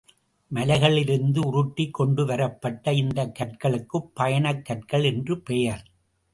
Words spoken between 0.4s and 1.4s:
மலைகளிலிருந்து